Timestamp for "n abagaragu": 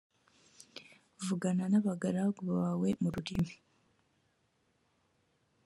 1.71-2.41